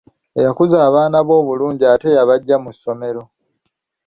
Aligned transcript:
Eyakuza 0.39 0.77
abaana 0.87 1.17
be 1.27 1.33
obulungi 1.41 1.83
ate 1.93 2.07
yabaggya 2.15 2.57
mu 2.63 2.71
ssomero. 2.75 3.23